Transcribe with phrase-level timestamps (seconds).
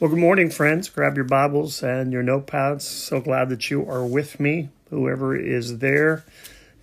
[0.00, 0.88] Well, good morning, friends.
[0.88, 2.82] Grab your Bibles and your notepads.
[2.82, 6.24] So glad that you are with me, whoever is there.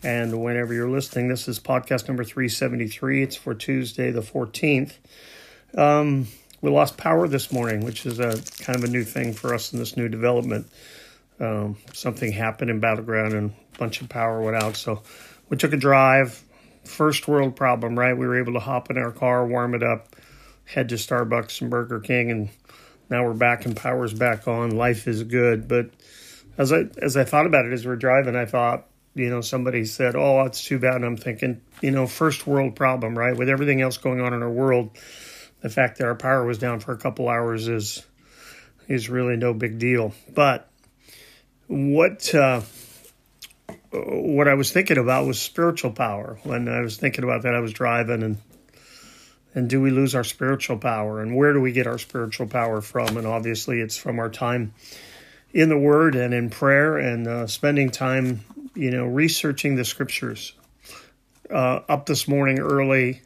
[0.02, 3.22] And whenever you're listening, this is podcast number 373.
[3.22, 4.94] It's for Tuesday, the 14th.
[5.78, 6.28] Um,
[6.62, 9.74] we lost power this morning, which is a kind of a new thing for us
[9.74, 10.72] in this new development.
[11.38, 14.78] Um, something happened in Battleground and a bunch of power went out.
[14.78, 15.04] So
[15.50, 16.42] we took a drive.
[16.86, 18.18] First world problem, right?
[18.18, 20.16] We were able to hop in our car, warm it up,
[20.64, 22.50] head to Starbucks and Burger King, and
[23.12, 24.72] now we're back and power's back on.
[24.72, 25.68] Life is good.
[25.68, 25.92] But
[26.58, 29.84] as I as I thought about it as we're driving, I thought, you know, somebody
[29.84, 33.36] said, "Oh, it's too bad." And I'm thinking, you know, first world problem, right?
[33.36, 34.92] With everything else going on in our world,
[35.62, 38.08] the fact that our power was down for a couple hours is
[38.88, 40.14] is really no big deal.
[40.34, 40.70] But
[41.68, 42.62] what uh,
[43.92, 46.40] what I was thinking about was spiritual power.
[46.44, 48.38] When I was thinking about that, I was driving and
[49.54, 52.82] and do we lose our spiritual power and where do we get our spiritual power
[52.82, 53.18] from?
[53.18, 54.74] And obviously it's from our time
[55.54, 58.42] in the word and in prayer and uh, spending time
[58.76, 60.54] you know researching the scriptures
[61.50, 63.22] uh, up this morning early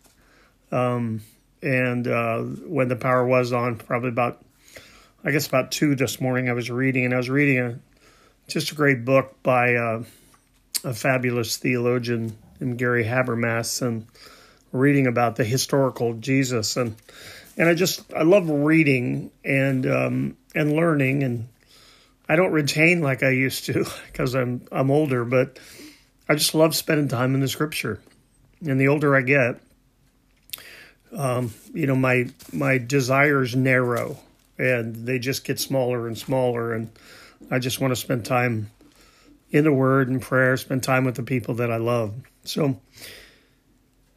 [0.71, 1.21] um,
[1.61, 4.43] and uh, when the power was on probably about
[5.23, 7.79] i guess about two this morning i was reading and i was reading a
[8.47, 10.03] just a great book by uh,
[10.83, 14.07] a fabulous theologian named gary habermas and
[14.71, 16.95] reading about the historical Jesus and
[17.57, 21.47] and I just I love reading and um, and learning and
[22.27, 25.59] I don't retain like I used to because I'm I'm older, but
[26.27, 28.01] I just love spending time in the Scripture.
[28.65, 29.61] And the older I get,
[31.15, 34.17] um, you know, my my desires narrow
[34.57, 36.89] and they just get smaller and smaller, and
[37.51, 38.71] I just want to spend time
[39.51, 42.13] in the Word and prayer, spend time with the people that I love.
[42.45, 42.79] So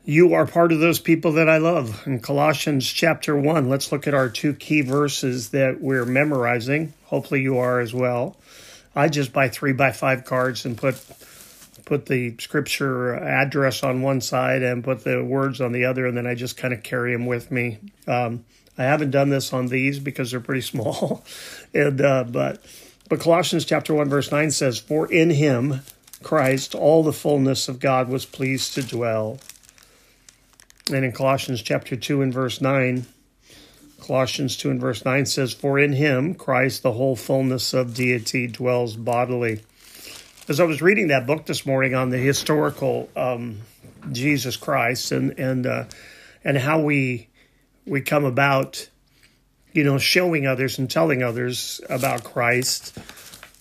[0.09, 2.06] you are part of those people that I love.
[2.06, 6.95] In Colossians chapter 1, let's look at our two key verses that we're memorizing.
[7.05, 8.34] Hopefully, you are as well.
[8.97, 10.98] I just buy three by five cards and put
[11.85, 16.17] put the scripture address on one side and put the words on the other, and
[16.17, 17.77] then I just kind of carry them with me.
[18.07, 18.47] Um,
[18.79, 21.23] I haven't done this on these because they're pretty small,
[21.74, 22.63] and uh, but
[23.11, 25.83] but Colossians chapter one verse nine says, "For in Him,
[26.23, 29.39] Christ, all the fullness of God was pleased to dwell."
[30.90, 33.06] And in Colossians chapter 2 and verse 9,
[34.00, 38.46] Colossians 2 and verse 9 says, For in him, Christ, the whole fullness of deity
[38.46, 39.60] dwells bodily.
[40.48, 43.58] As I was reading that book this morning on the historical um,
[44.12, 45.84] Jesus Christ and and uh,
[46.42, 47.28] and how we
[47.84, 48.88] we come about,
[49.72, 52.96] you know, showing others and telling others about Christ,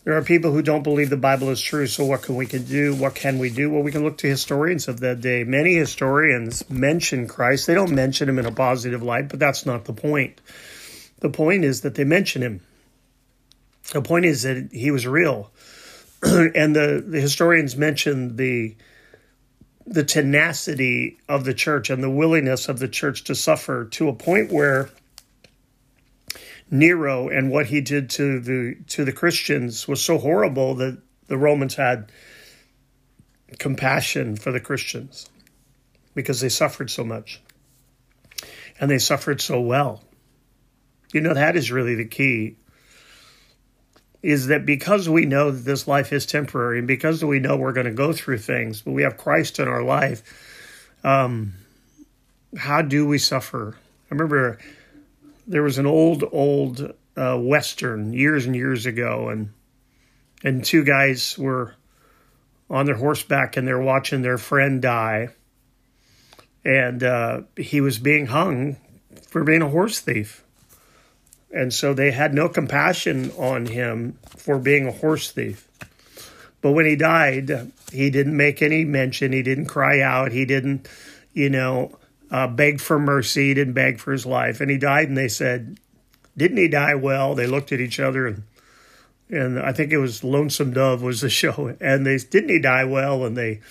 [0.07, 1.85] there are people who don't believe the Bible is true.
[1.85, 2.95] So what can we can do?
[2.95, 3.69] What can we do?
[3.69, 5.43] Well, we can look to historians of that day.
[5.43, 7.67] Many historians mention Christ.
[7.67, 10.39] They don't mention him in a positive light, but that's not the point.
[11.19, 12.61] The point is that they mention him.
[13.91, 15.51] The point is that he was real.
[16.23, 18.77] and the, the historians mention the
[19.85, 24.13] the tenacity of the church and the willingness of the church to suffer to a
[24.13, 24.89] point where
[26.69, 30.97] Nero and what he did to the to the Christians was so horrible that
[31.27, 32.11] the Romans had
[33.57, 35.29] compassion for the Christians
[36.13, 37.41] because they suffered so much.
[38.79, 40.03] And they suffered so well.
[41.13, 42.57] You know that is really the key
[44.23, 47.73] is that because we know that this life is temporary and because we know we're
[47.73, 51.53] going to go through things, but we have Christ in our life, um,
[52.57, 53.77] how do we suffer?
[53.77, 54.57] I remember
[55.47, 59.51] there was an old old uh, western years and years ago, and
[60.43, 61.73] and two guys were
[62.69, 65.29] on their horseback and they're watching their friend die,
[66.65, 68.75] and uh, he was being hung
[69.29, 70.43] for being a horse thief.
[71.49, 75.65] And so they had no compassion on him for being a horse thief.
[76.61, 79.31] But when he died, he didn't make any mention.
[79.31, 80.33] He didn't cry out.
[80.33, 80.89] He didn't,
[81.33, 81.97] you know,
[82.31, 85.07] uh, begged for mercy, didn't beg for his life, and he died.
[85.07, 85.79] And they said,
[86.35, 88.43] "Didn't he die well?" They looked at each other, and
[89.29, 92.85] and I think it was Lonesome Dove was the show, and they didn't he die
[92.85, 93.61] well, and they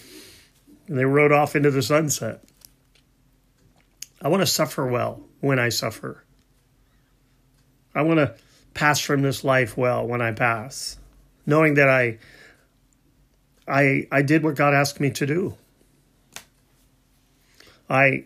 [0.88, 2.42] and they rode off into the sunset.
[4.22, 6.24] I want to suffer well when I suffer.
[7.94, 8.34] I want to
[8.74, 10.98] pass from this life well when I pass,
[11.44, 12.18] knowing that I
[13.66, 15.54] I I did what God asked me to do.
[17.88, 18.24] I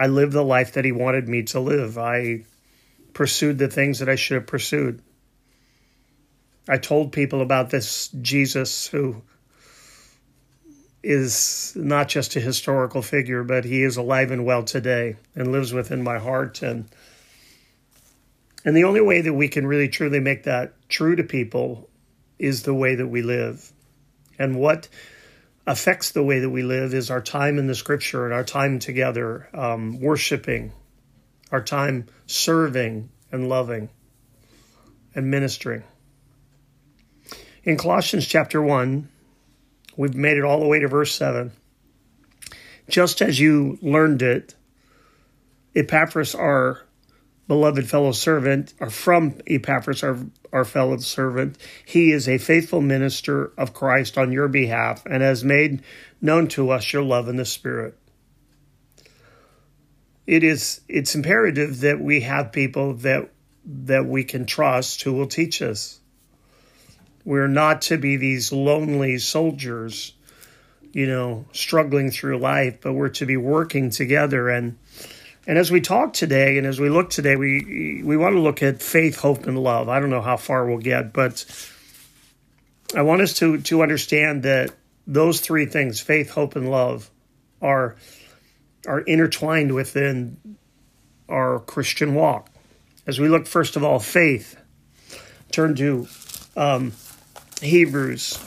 [0.00, 1.98] I lived the life that he wanted me to live.
[1.98, 2.44] I
[3.12, 5.02] pursued the things that I should have pursued.
[6.66, 9.20] I told people about this Jesus who
[11.02, 15.74] is not just a historical figure, but he is alive and well today and lives
[15.74, 16.62] within my heart.
[16.62, 16.88] And
[18.64, 21.90] And the only way that we can really truly make that true to people
[22.38, 23.70] is the way that we live.
[24.38, 24.88] And what
[25.70, 28.80] affects the way that we live is our time in the scripture and our time
[28.80, 30.72] together, um, worshiping,
[31.52, 33.88] our time serving and loving
[35.14, 35.84] and ministering.
[37.62, 39.08] In Colossians chapter 1,
[39.96, 41.52] we've made it all the way to verse 7.
[42.88, 44.56] Just as you learned it,
[45.76, 46.80] Epaphras, our
[47.50, 50.16] beloved fellow servant, or from Epaphras, our,
[50.52, 55.42] our fellow servant, he is a faithful minister of Christ on your behalf and has
[55.42, 55.82] made
[56.20, 57.98] known to us your love in the Spirit.
[60.28, 63.32] It is it's imperative that we have people that
[63.64, 65.98] that we can trust who will teach us.
[67.24, 70.12] We're not to be these lonely soldiers,
[70.92, 74.78] you know, struggling through life, but we're to be working together and
[75.46, 78.62] and as we talk today and as we look today, we we want to look
[78.62, 79.88] at faith, hope, and love.
[79.88, 81.44] I don't know how far we'll get, but
[82.94, 84.70] I want us to to understand that
[85.06, 87.10] those three things, faith, hope, and love,
[87.62, 87.96] are
[88.86, 90.56] are intertwined within
[91.28, 92.50] our Christian walk.
[93.06, 94.56] As we look, first of all, faith,
[95.50, 96.06] turn to
[96.56, 96.92] um,
[97.62, 98.38] Hebrews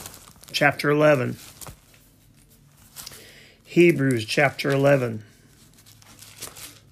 [0.52, 1.36] chapter 11.
[3.64, 5.24] Hebrews chapter 11.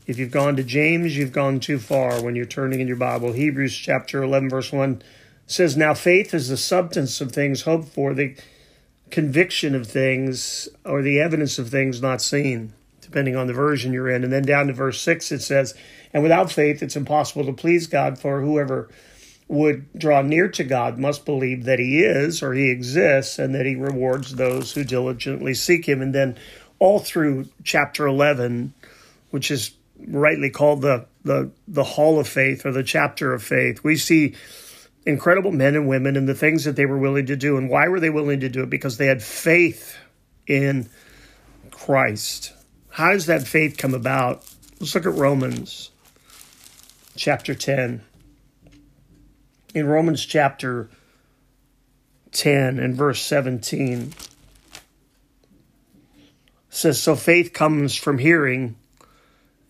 [0.04, 3.32] If you've gone to James, you've gone too far when you're turning in your Bible.
[3.32, 5.00] Hebrews chapter 11, verse 1
[5.46, 8.36] says, Now faith is the substance of things hoped for, the
[9.10, 14.10] conviction of things, or the evidence of things not seen, depending on the version you're
[14.10, 14.24] in.
[14.24, 15.72] And then down to verse 6, it says,
[16.12, 18.88] And without faith, it's impossible to please God, for whoever
[19.46, 23.66] would draw near to God must believe that he is or he exists and that
[23.66, 26.02] he rewards those who diligently seek him.
[26.02, 26.36] And then
[26.80, 28.72] all through chapter 11,
[29.30, 29.76] which is
[30.08, 33.82] rightly called the, the, the hall of faith or the chapter of faith.
[33.84, 34.34] We see
[35.04, 37.56] incredible men and women and the things that they were willing to do.
[37.56, 38.70] And why were they willing to do it?
[38.70, 39.96] Because they had faith
[40.46, 40.88] in
[41.70, 42.52] Christ.
[42.88, 44.44] How does that faith come about?
[44.80, 45.90] Let's look at Romans
[47.16, 48.02] chapter 10.
[49.74, 50.90] In Romans chapter
[52.32, 54.12] 10 and verse 17
[56.70, 58.76] says so faith comes from hearing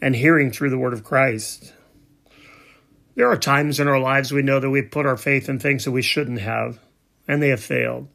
[0.03, 1.73] and hearing through the word of Christ.
[3.15, 5.85] There are times in our lives we know that we've put our faith in things
[5.85, 6.81] that we shouldn't have,
[7.29, 8.09] and they have failed.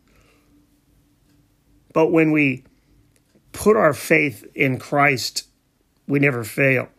[1.94, 2.66] But when we
[3.54, 5.48] put our faith in Christ,
[6.08, 6.90] we never fail.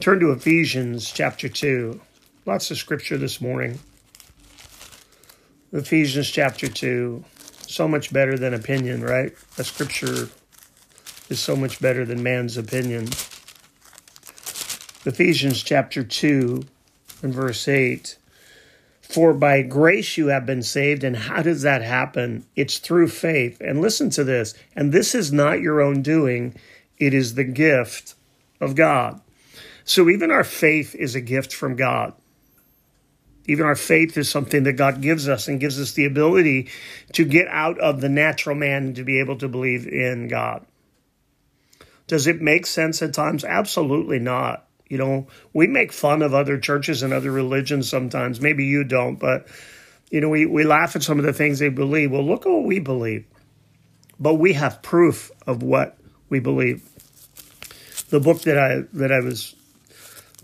[0.00, 2.00] Turn to Ephesians chapter 2.
[2.46, 3.78] Lots of scripture this morning.
[5.72, 7.22] Ephesians chapter 2.
[7.66, 9.34] So much better than opinion, right?
[9.58, 10.28] A scripture
[11.28, 13.08] is so much better than man's opinion.
[15.04, 16.62] Ephesians chapter 2
[17.22, 18.16] and verse 8.
[19.00, 21.02] For by grace you have been saved.
[21.02, 22.46] And how does that happen?
[22.54, 23.60] It's through faith.
[23.60, 24.54] And listen to this.
[24.76, 26.54] And this is not your own doing,
[26.98, 28.14] it is the gift
[28.60, 29.20] of God.
[29.84, 32.14] So even our faith is a gift from God.
[33.46, 36.68] Even our faith is something that God gives us and gives us the ability
[37.14, 40.64] to get out of the natural man and to be able to believe in God.
[42.06, 43.44] Does it make sense at times?
[43.44, 44.68] Absolutely not.
[44.92, 48.42] You know, we make fun of other churches and other religions sometimes.
[48.42, 49.46] Maybe you don't, but
[50.10, 52.10] you know, we, we laugh at some of the things they believe.
[52.10, 53.24] Well, look at what we believe.
[54.20, 55.96] But we have proof of what
[56.28, 56.86] we believe.
[58.10, 59.54] The book that I that I was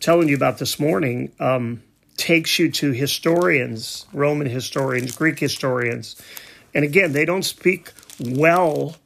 [0.00, 1.82] telling you about this morning um,
[2.16, 6.16] takes you to historians, Roman historians, Greek historians,
[6.73, 8.96] and again, they don't speak well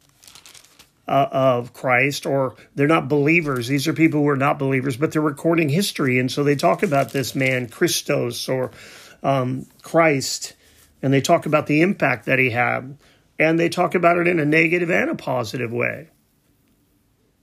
[1.12, 3.68] uh, of Christ, or they're not believers.
[3.68, 6.18] These are people who are not believers, but they're recording history.
[6.18, 8.70] And so they talk about this man, Christos, or
[9.22, 10.54] um, Christ,
[11.02, 12.96] and they talk about the impact that he had.
[13.38, 16.08] And they talk about it in a negative and a positive way.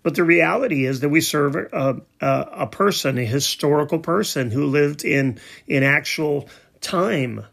[0.02, 4.66] But the reality is that we serve a, a, a person, a historical person who
[4.66, 6.50] lived in, in actual
[6.82, 7.46] time.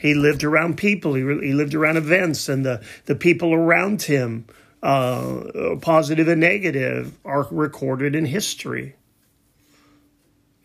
[0.00, 1.14] He lived around people.
[1.14, 4.46] He, he lived around events, and the, the people around him
[4.82, 8.96] uh, positive and negative, are recorded in history.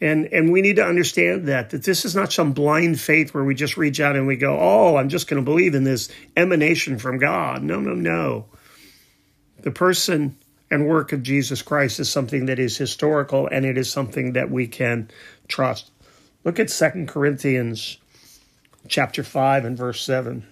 [0.01, 3.43] And, and we need to understand that, that this is not some blind faith where
[3.43, 6.09] we just reach out and we go, oh, I'm just going to believe in this
[6.35, 7.63] emanation from God.
[7.63, 8.45] No, no, no.
[9.61, 10.37] The person
[10.69, 14.51] and work of Jesus Christ is something that is historical and it is something that
[14.51, 15.09] we can
[15.47, 15.91] trust.
[16.43, 17.97] Look at Second Corinthians
[18.87, 20.45] chapter 5 and verse 7.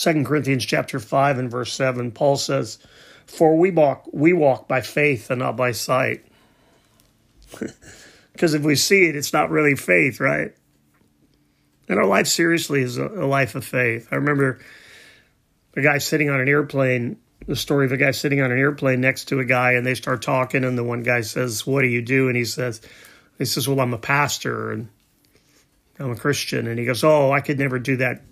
[0.00, 2.78] Second Corinthians chapter 5 and verse 7, Paul says,
[3.26, 6.24] For we walk we walk by faith and not by sight.
[8.32, 10.54] Because if we see it, it's not really faith, right?
[11.90, 14.08] And our life seriously is a, a life of faith.
[14.10, 14.60] I remember
[15.76, 19.02] a guy sitting on an airplane, the story of a guy sitting on an airplane
[19.02, 21.88] next to a guy, and they start talking, and the one guy says, What do
[21.88, 22.28] you do?
[22.28, 22.80] And he says,
[23.36, 24.88] he says, Well, I'm a pastor and
[25.98, 26.66] I'm a Christian.
[26.68, 28.22] And he goes, Oh, I could never do that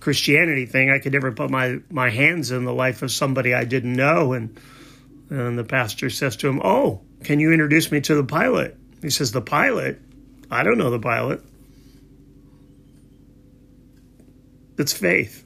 [0.00, 0.90] Christianity thing.
[0.90, 4.32] I could never put my, my hands in the life of somebody I didn't know.
[4.32, 4.58] And,
[5.30, 8.76] and the pastor says to him, Oh, can you introduce me to the pilot?
[9.02, 10.00] He says, The pilot?
[10.50, 11.42] I don't know the pilot.
[14.76, 15.42] It's faith.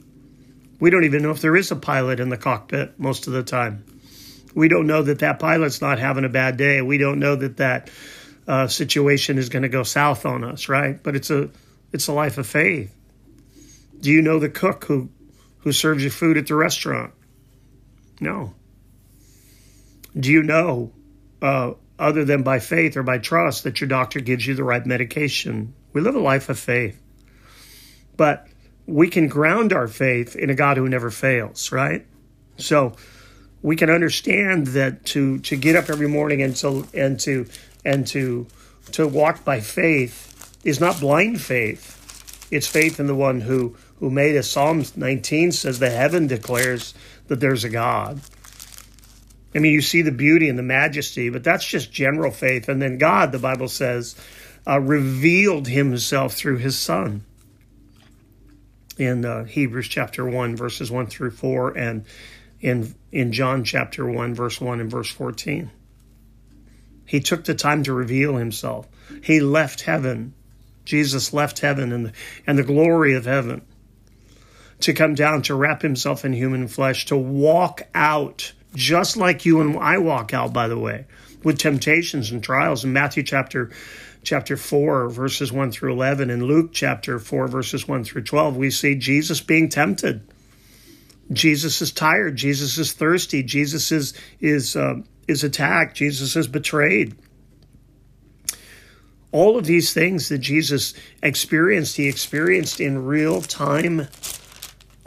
[0.81, 3.43] We don't even know if there is a pilot in the cockpit most of the
[3.43, 3.85] time.
[4.55, 6.81] We don't know that that pilot's not having a bad day.
[6.83, 7.91] We don't know that that
[8.47, 11.01] uh, situation is going to go south on us, right?
[11.03, 11.51] But it's a
[11.93, 12.95] it's a life of faith.
[14.01, 15.11] Do you know the cook who
[15.59, 17.13] who serves you food at the restaurant?
[18.21, 18.55] No.
[20.19, 20.93] Do you know,
[21.43, 24.85] uh, other than by faith or by trust, that your doctor gives you the right
[24.85, 25.75] medication?
[25.93, 27.01] We live a life of faith,
[28.17, 28.47] but
[28.87, 32.07] we can ground our faith in a God who never fails, right?
[32.57, 32.97] So
[33.63, 37.47] we can understand that to to get up every morning and to and to
[37.85, 38.47] and to
[38.93, 41.95] to walk by faith is not blind faith.
[42.51, 44.51] It's faith in the one who who made us.
[44.51, 46.95] Psalm 19 says the heaven declares
[47.29, 48.21] that there's a God.
[49.55, 52.69] I mean, you see the beauty and the majesty, but that's just general faith.
[52.69, 54.15] And then God, the Bible says,
[54.67, 57.25] uh, revealed himself through his son
[58.99, 62.05] in uh, Hebrews chapter 1, verses 1 through 4, and
[62.61, 65.71] in, in John chapter 1, verse 1 and verse 14.
[67.07, 68.87] He took the time to reveal himself.
[69.23, 70.35] He left heaven.
[70.85, 72.13] Jesus left heaven and
[72.47, 73.63] and the glory of heaven
[74.81, 79.61] to come down to wrap himself in human flesh, to walk out just like you
[79.61, 81.07] and I walk out, by the way,
[81.43, 82.85] with temptations and trials.
[82.85, 83.71] In Matthew chapter
[84.23, 88.71] chapter 4 verses 1 through 11 and Luke chapter 4 verses 1 through 12 we
[88.71, 90.21] see Jesus being tempted.
[91.33, 97.15] Jesus is tired, Jesus is thirsty, Jesus is is uh, is attacked, Jesus is betrayed.
[99.31, 104.09] All of these things that Jesus experienced, he experienced in real time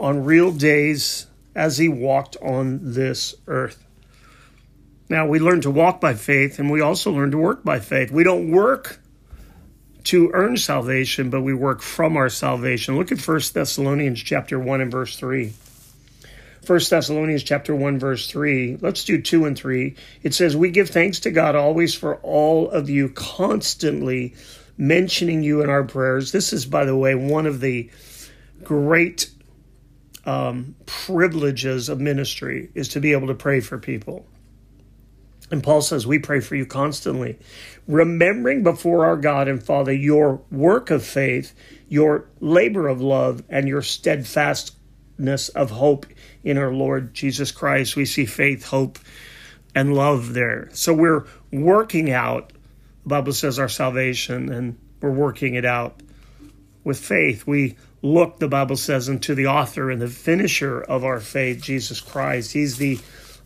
[0.02, 3.86] on real days as he walked on this earth.
[5.08, 8.10] Now, we learn to walk by faith and we also learn to work by faith.
[8.10, 8.98] We don't work
[10.04, 12.98] to earn salvation, but we work from our salvation.
[12.98, 15.52] Look at 1 Thessalonians chapter 1 and verse 3.
[16.66, 18.78] 1 Thessalonians chapter 1 verse 3.
[18.80, 19.94] Let's do 2 and 3.
[20.22, 24.34] It says, "We give thanks to God always for all of you constantly
[24.78, 27.90] mentioning you in our prayers." This is by the way one of the
[28.62, 29.28] great
[30.24, 34.26] um, privileges of ministry is to be able to pray for people.
[35.50, 37.38] And Paul says, We pray for you constantly,
[37.86, 41.54] remembering before our God and Father your work of faith,
[41.88, 46.06] your labor of love, and your steadfastness of hope
[46.42, 47.96] in our Lord Jesus Christ.
[47.96, 48.98] We see faith, hope,
[49.74, 50.68] and love there.
[50.72, 52.52] So we're working out,
[53.02, 56.00] the Bible says, our salvation, and we're working it out
[56.82, 57.46] with faith.
[57.46, 62.00] We look, the Bible says, into the author and the finisher of our faith, Jesus
[62.00, 62.52] Christ.
[62.52, 62.98] He's the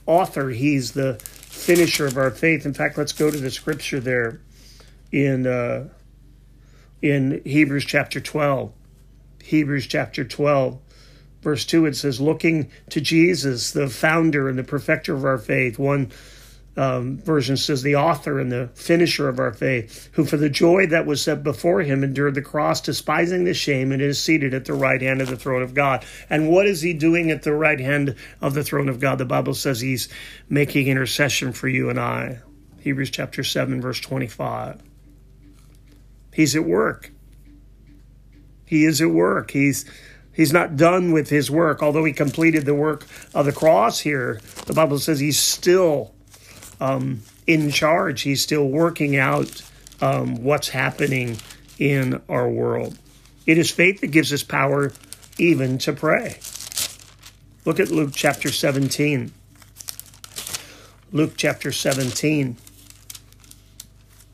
[0.07, 2.65] author, He's the finisher of our faith.
[2.67, 4.41] In fact, let's go to the scripture there
[5.13, 5.89] in uh,
[7.03, 8.73] in Hebrews chapter 12.
[9.43, 10.79] Hebrews chapter 12,
[11.41, 15.79] verse 2, it says, Looking to Jesus, the founder and the perfecter of our faith,
[15.79, 16.11] one
[16.77, 20.87] um, version says the author and the finisher of our faith, who for the joy
[20.87, 24.67] that was set before him endured the cross, despising the shame, and is seated at
[24.67, 26.05] the right hand of the throne of God.
[26.29, 29.19] And what is he doing at the right hand of the throne of God?
[29.19, 30.09] The Bible says he's
[30.49, 32.41] making intercession for you and I.
[32.81, 34.83] Hebrews chapter 7, verse 25.
[36.33, 37.11] He's at work.
[38.67, 39.51] He is at work.
[39.51, 39.85] He's
[40.37, 44.39] He's not done with his work, although he completed the work of the cross here.
[44.67, 46.13] The Bible says he's still
[46.81, 48.23] um, in charge.
[48.23, 49.63] He's still working out
[50.01, 51.37] um, what's happening
[51.79, 52.99] in our world.
[53.47, 54.93] It is faith that gives us power
[55.39, 56.39] even to pray.
[57.65, 59.33] Look at Luke chapter 17.
[61.13, 62.57] Luke chapter 17,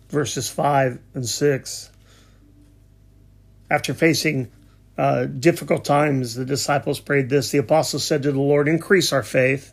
[0.09, 1.91] verses 5 and 6.
[3.71, 4.51] After facing
[4.97, 7.51] uh, difficult times, the disciples prayed this.
[7.51, 9.73] The apostles said to the Lord, Increase our faith.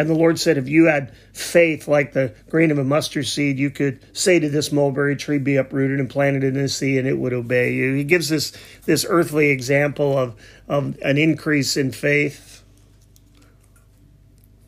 [0.00, 3.58] And the Lord said, if you had faith like the grain of a mustard seed,
[3.58, 7.06] you could say to this mulberry tree, be uprooted and planted in the sea, and
[7.06, 7.92] it would obey you.
[7.92, 8.52] He gives this,
[8.86, 10.34] this earthly example of,
[10.68, 12.62] of an increase in faith.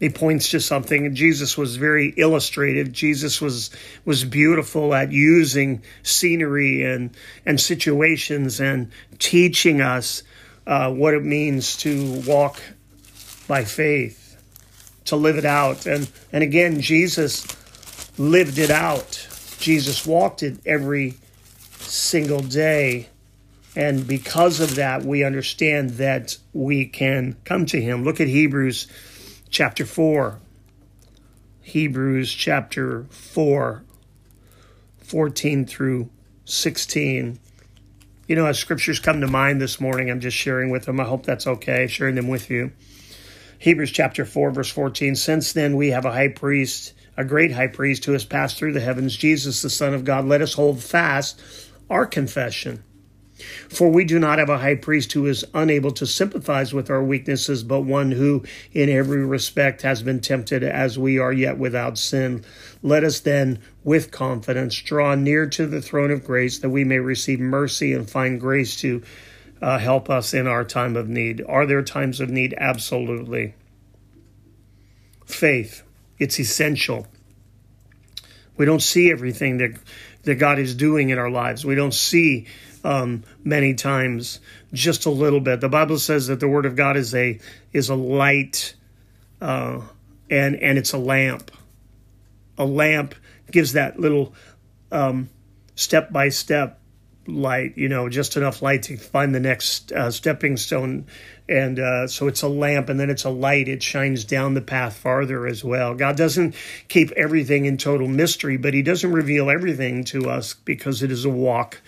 [0.02, 1.14] he points to something.
[1.14, 2.90] Jesus was very illustrative.
[2.90, 3.70] Jesus was
[4.04, 10.24] was beautiful at using scenery and and situations and teaching us
[10.66, 12.60] uh, what it means to walk
[13.46, 14.22] by faith,
[15.06, 15.87] to live it out.
[15.87, 17.47] And and again, Jesus
[18.18, 19.28] lived it out.
[19.59, 21.14] Jesus walked it every
[21.78, 23.09] single day.
[23.75, 28.04] And because of that, we understand that we can come to him.
[28.04, 28.87] Look at Hebrews
[29.49, 30.38] chapter 4.
[31.62, 33.85] Hebrews chapter 4,
[34.99, 36.11] 14 through
[36.44, 37.38] 16.
[38.26, 40.99] You know, as scriptures come to mind this morning, I'm just sharing with them.
[40.99, 42.73] I hope that's okay, sharing them with you.
[43.62, 45.14] Hebrews chapter 4, verse 14.
[45.14, 48.73] Since then, we have a high priest, a great high priest who has passed through
[48.73, 50.25] the heavens, Jesus, the Son of God.
[50.25, 51.40] Let us hold fast
[51.88, 52.83] our confession.
[53.69, 57.04] For we do not have a high priest who is unable to sympathize with our
[57.04, 58.42] weaknesses, but one who,
[58.73, 62.45] in every respect, has been tempted as we are, yet without sin.
[62.83, 66.99] Let us then, with confidence, draw near to the throne of grace that we may
[66.99, 69.04] receive mercy and find grace to
[69.62, 71.42] uh, help us in our time of need.
[71.49, 72.52] Are there times of need?
[72.59, 73.54] Absolutely.
[75.25, 75.85] Faith,
[76.19, 77.07] it's essential.
[78.57, 79.78] We don't see everything that,
[80.25, 81.64] that God is doing in our lives.
[81.64, 82.49] We don't see
[82.85, 84.40] um, many times,
[84.73, 85.61] just a little bit.
[85.61, 87.38] The Bible says that the Word of God is a
[87.73, 88.75] is a light,
[89.40, 89.81] uh,
[90.28, 91.52] and and it's a lamp.
[92.59, 93.14] A lamp
[93.50, 94.35] gives that little
[95.76, 96.81] step by step
[97.26, 101.07] light, you know, just enough light to find the next uh, stepping stone.
[101.49, 103.69] And uh, so it's a lamp and then it's a light.
[103.69, 105.95] It shines down the path farther as well.
[105.95, 106.55] God doesn't
[106.88, 111.25] keep everything in total mystery, but He doesn't reveal everything to us because it is
[111.25, 111.81] a walk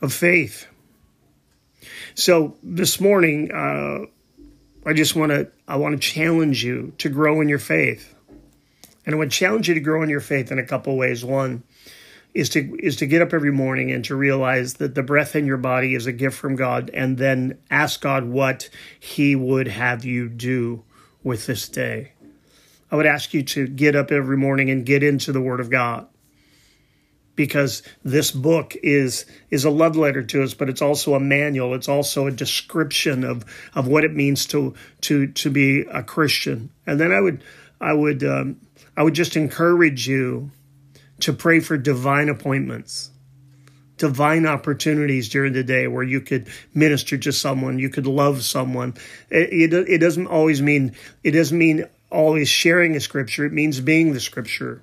[0.00, 0.66] of faith.
[2.14, 4.06] So this morning, uh,
[4.88, 8.14] I just want to I want to challenge you to grow in your faith,
[9.04, 11.24] and I would challenge you to grow in your faith in a couple ways.
[11.24, 11.62] One
[12.34, 15.46] is to is to get up every morning and to realize that the breath in
[15.46, 18.68] your body is a gift from God, and then ask God what
[19.00, 20.84] He would have you do
[21.22, 22.12] with this day.
[22.90, 25.70] I would ask you to get up every morning and get into the Word of
[25.70, 26.08] God
[27.38, 31.72] because this book is is a love letter to us, but it's also a manual.
[31.72, 36.70] It's also a description of of what it means to to to be a Christian.
[36.84, 37.44] And then I would
[37.80, 38.60] I would um,
[38.96, 40.50] I would just encourage you
[41.20, 43.10] to pray for divine appointments
[43.98, 48.94] divine opportunities during the day where you could minister to someone, you could love someone.
[49.28, 53.44] It, it, it, doesn't always mean, it doesn't mean always sharing a scripture.
[53.44, 54.82] It means being the scripture.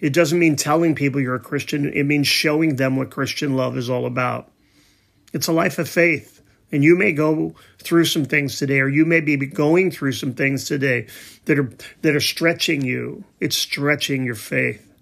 [0.00, 3.76] It doesn't mean telling people you're a Christian, it means showing them what Christian love
[3.76, 4.50] is all about.
[5.32, 6.40] It's a life of faith.
[6.72, 10.34] And you may go through some things today, or you may be going through some
[10.34, 11.06] things today
[11.44, 11.70] that are
[12.02, 13.22] that are stretching you.
[13.38, 14.93] It's stretching your faith.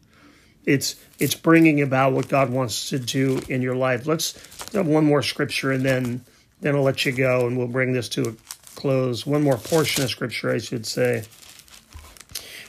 [0.64, 4.06] It's it's bringing about what God wants to do in your life.
[4.06, 4.34] Let's
[4.72, 6.24] have one more scripture, and then
[6.60, 8.34] then I'll let you go, and we'll bring this to a
[8.76, 9.26] close.
[9.26, 11.24] One more portion of scripture, I should say.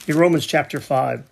[0.07, 1.25] In Romans chapter five.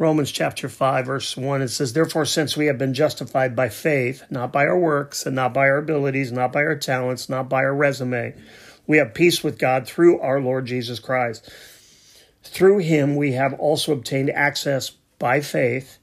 [0.00, 4.22] Romans chapter 5, verse 1, it says, Therefore, since we have been justified by faith,
[4.30, 7.64] not by our works, and not by our abilities, not by our talents, not by
[7.64, 8.32] our resume,
[8.86, 11.50] we have peace with God through our Lord Jesus Christ.
[12.48, 15.98] Through him, we have also obtained access by faith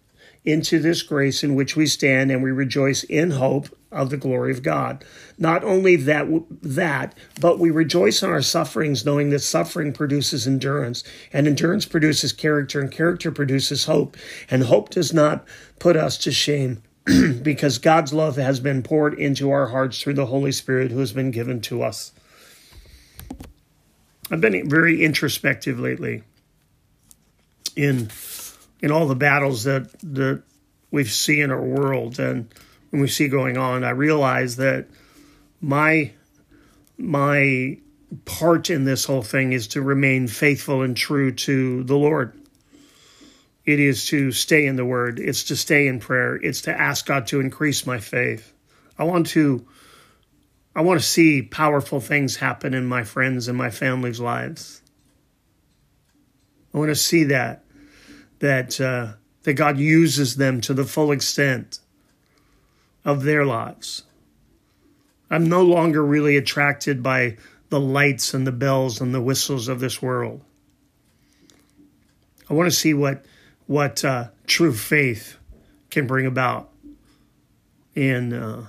[0.46, 4.52] into this grace in which we stand, and we rejoice in hope of the glory
[4.52, 5.04] of God.
[5.38, 6.28] Not only that,
[6.62, 11.04] that, but we rejoice in our sufferings, knowing that suffering produces endurance,
[11.34, 14.16] and endurance produces character, and character produces hope.
[14.50, 15.48] And hope does not
[15.80, 16.84] put us to shame,
[17.42, 21.12] because God's love has been poured into our hearts through the Holy Spirit who has
[21.12, 22.12] been given to us.
[24.30, 26.24] I've been very introspective lately
[27.76, 28.10] in
[28.82, 30.44] in all the battles that that
[30.92, 32.54] we see in our world and
[32.92, 34.88] and we see going on, I realize that
[35.62, 36.12] my
[36.98, 37.78] my
[38.24, 42.40] part in this whole thing is to remain faithful and true to the Lord.
[43.66, 47.06] It is to stay in the word, it's to stay in prayer, it's to ask
[47.06, 48.54] God to increase my faith.
[48.98, 49.66] I want to
[50.76, 54.82] I want to see powerful things happen in my friends and my family's lives.
[56.76, 57.64] I want to see that
[58.40, 61.80] that uh, that God uses them to the full extent
[63.06, 64.04] of their lives.
[65.30, 67.38] I'm no longer really attracted by
[67.70, 70.44] the lights and the bells and the whistles of this world.
[72.50, 73.24] I want to see what
[73.68, 75.38] what uh, true faith
[75.90, 76.72] can bring about
[77.94, 78.68] in uh,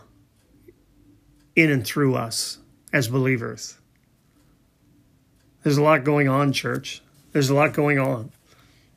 [1.56, 2.58] in and through us
[2.92, 3.76] as believers.
[5.64, 7.02] There's a lot going on, church.
[7.36, 8.32] There's a lot going on.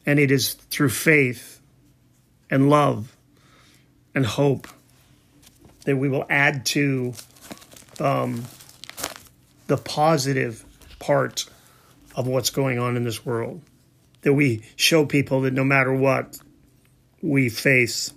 [0.06, 1.60] And it is through faith
[2.49, 3.13] and love
[4.15, 4.65] and hope
[5.84, 7.15] that we will add to
[7.99, 8.45] um,
[9.67, 10.63] the positive
[10.99, 11.49] part
[12.15, 13.62] of what's going on in this world.
[14.21, 16.39] That we show people that no matter what
[17.21, 18.13] we face,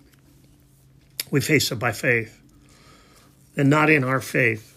[1.33, 2.41] we face it by faith.
[3.57, 4.73] And not in our faith,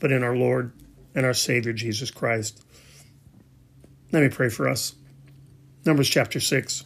[0.00, 0.72] but in our Lord
[1.14, 2.64] and our Savior Jesus Christ.
[4.12, 4.94] Let me pray for us.
[5.86, 6.84] Numbers chapter 6,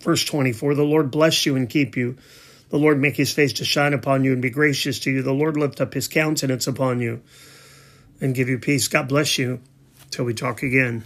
[0.00, 2.16] verse 24 The Lord bless you and keep you.
[2.70, 5.22] The Lord make his face to shine upon you and be gracious to you.
[5.22, 7.22] The Lord lift up his countenance upon you
[8.20, 8.86] and give you peace.
[8.86, 9.60] God bless you
[10.10, 11.04] till we talk again.